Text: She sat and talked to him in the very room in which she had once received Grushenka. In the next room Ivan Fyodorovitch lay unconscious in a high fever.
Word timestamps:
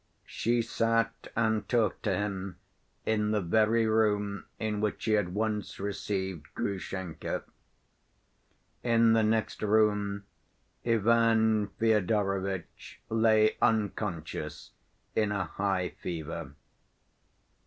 She 0.25 0.63
sat 0.63 1.27
and 1.35 1.69
talked 1.69 2.01
to 2.05 2.15
him 2.17 2.57
in 3.05 3.29
the 3.29 3.39
very 3.39 3.85
room 3.85 4.45
in 4.57 4.81
which 4.81 5.03
she 5.03 5.11
had 5.11 5.35
once 5.35 5.79
received 5.79 6.47
Grushenka. 6.55 7.43
In 8.81 9.13
the 9.13 9.21
next 9.21 9.61
room 9.61 10.23
Ivan 10.83 11.67
Fyodorovitch 11.77 12.99
lay 13.09 13.57
unconscious 13.61 14.71
in 15.15 15.31
a 15.31 15.43
high 15.45 15.89
fever. 16.01 16.53